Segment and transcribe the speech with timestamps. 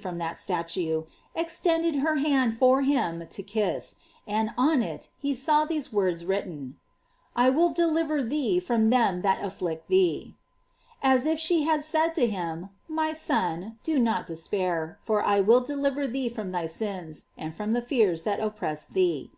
[0.00, 0.62] 283
[3.44, 3.96] kiss,
[4.28, 6.76] and on it he saw these words written:
[7.34, 10.36] "I will deliver thee from them that afflict thee."
[10.70, 15.44] * As if she had said to him: My son, do not despair, for 1
[15.46, 19.32] will deliver thee from thy sins, and from the fears that oppress thee.